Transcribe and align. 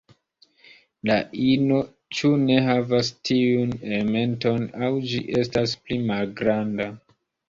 La 1.09 1.15
ino 1.49 1.81
ĉu 2.19 2.31
ne 2.45 2.55
havas 2.67 3.11
tiun 3.31 3.75
elementon 3.89 4.65
aŭ 4.87 4.89
ĝi 5.13 5.21
estas 5.43 5.75
pli 5.85 5.99
malgranda. 6.09 6.89